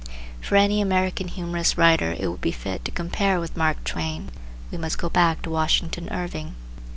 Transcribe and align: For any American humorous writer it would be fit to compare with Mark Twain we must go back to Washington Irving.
For 0.41 0.55
any 0.55 0.81
American 0.81 1.27
humorous 1.27 1.77
writer 1.77 2.15
it 2.17 2.27
would 2.29 2.41
be 2.41 2.51
fit 2.51 2.83
to 2.85 2.91
compare 2.91 3.39
with 3.39 3.55
Mark 3.55 3.83
Twain 3.83 4.31
we 4.71 4.79
must 4.79 4.97
go 4.97 5.09
back 5.09 5.43
to 5.43 5.51
Washington 5.51 6.09
Irving. 6.09 6.55